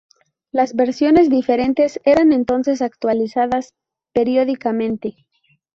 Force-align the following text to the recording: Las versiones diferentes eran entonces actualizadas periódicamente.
Las 0.51 0.73
versiones 0.75 1.29
diferentes 1.29 1.99
eran 2.05 2.33
entonces 2.33 2.81
actualizadas 2.81 3.75
periódicamente. 4.13 5.13